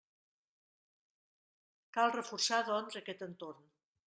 Cal 1.99 2.17
reforçar, 2.17 2.63
doncs, 2.71 2.99
aquest 3.05 3.27
entorn. 3.29 3.67